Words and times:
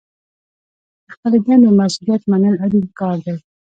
د 1.05 1.07
خپلې 1.13 1.37
دندې 1.45 1.69
مسوولیت 1.79 2.21
منل 2.31 2.55
اړین 2.65 2.85
کار 2.99 3.15
دی. 3.25 3.35